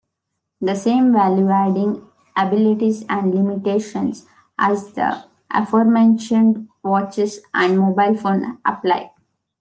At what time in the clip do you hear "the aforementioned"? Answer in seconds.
4.93-6.69